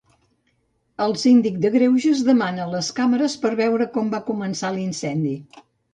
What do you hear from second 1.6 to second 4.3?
de greuges demana les càmeres per veure com va